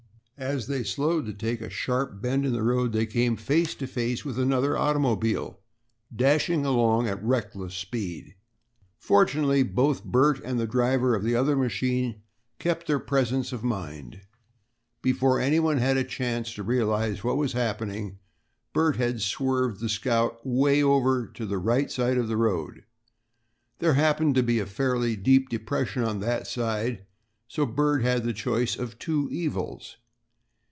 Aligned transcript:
As 0.37 0.65
they 0.65 0.83
slowed 0.83 1.25
up 1.25 1.25
to 1.27 1.33
take 1.45 1.61
a 1.61 1.69
sharp 1.69 2.19
bend 2.19 2.47
in 2.47 2.53
the 2.53 2.63
road 2.63 2.93
they 2.93 3.05
came 3.05 3.35
face 3.35 3.75
to 3.75 3.85
face 3.85 4.25
with 4.25 4.39
another 4.39 4.75
automobile 4.75 5.59
dashing 6.11 6.65
along 6.65 7.07
at 7.07 7.19
a 7.19 7.23
reckless 7.23 7.75
speed. 7.75 8.33
Fortunately 8.97 9.61
both 9.61 10.03
Bert 10.03 10.43
and 10.43 10.59
the 10.59 10.65
driver 10.65 11.13
of 11.13 11.23
the 11.23 11.35
other 11.35 11.55
machine 11.55 12.23
kept 12.57 12.87
their 12.87 12.97
presence 12.97 13.53
of 13.53 13.63
mind. 13.63 14.21
Before 15.03 15.39
anyone 15.39 15.77
had 15.77 15.95
a 15.95 16.03
chance 16.03 16.51
to 16.55 16.63
realize 16.63 17.23
what 17.23 17.37
was 17.37 17.53
happening, 17.53 18.17
Bert 18.73 18.95
had 18.95 19.21
swerved 19.21 19.79
the 19.79 19.89
Scout 19.89 20.39
way 20.43 20.81
over 20.81 21.27
to 21.27 21.45
the 21.45 21.59
right 21.59 21.91
side 21.91 22.17
of 22.17 22.27
the 22.27 22.35
road. 22.37 22.83
There 23.77 23.93
happened 23.93 24.33
to 24.33 24.41
be 24.43 24.57
a 24.57 24.65
fairly 24.65 25.15
deep 25.15 25.49
depression 25.49 26.03
on 26.03 26.19
that 26.21 26.47
side, 26.47 27.05
so 27.47 27.67
Bert 27.67 28.01
had 28.01 28.23
the 28.23 28.33
choice 28.33 28.75
of 28.75 28.97
two 28.97 29.29
evils. 29.31 29.97